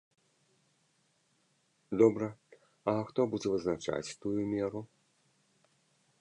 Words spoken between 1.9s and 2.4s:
Добра,